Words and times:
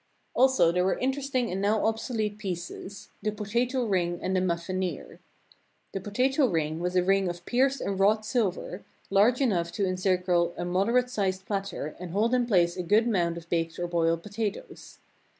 Also 0.33 0.71
there 0.71 0.83
were 0.83 0.97
interesting 0.97 1.51
and 1.51 1.61
now 1.61 1.85
obsolete 1.85 2.39
pieces— 2.39 3.09
the 3.21 3.31
Potato 3.31 3.85
Ring 3.85 4.17
and 4.19 4.35
the 4.35 4.41
Muffineer. 4.41 5.19
The 5.93 6.01
Potato 6.01 6.47
Ring 6.47 6.79
was 6.79 6.95
a 6.95 7.03
ring 7.03 7.29
of 7.29 7.45
pierced 7.45 7.81
and 7.81 7.99
wrought 7.99 8.25
silver, 8.25 8.83
large 9.11 9.41
enough 9.41 9.71
to 9.73 9.85
encircle 9.85 10.55
a 10.57 10.65
moderate 10.65 11.11
sized 11.11 11.45
platter 11.45 11.95
and 11.99 12.09
hold 12.09 12.33
in 12.33 12.47
place 12.47 12.75
a 12.75 12.81
good 12.81 13.07
mound 13.07 13.37
of 13.37 13.47
baked 13.47 13.77
or 13.77 13.85
boiled 13.85 14.23
potatoes. 14.23 14.97